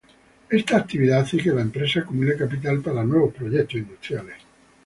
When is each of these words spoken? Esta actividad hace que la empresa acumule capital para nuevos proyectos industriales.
Esta 0.49 0.77
actividad 0.77 1.19
hace 1.19 1.37
que 1.37 1.51
la 1.51 1.61
empresa 1.61 1.99
acumule 1.99 2.35
capital 2.35 2.81
para 2.81 3.03
nuevos 3.03 3.35
proyectos 3.35 3.75
industriales. 3.75 4.37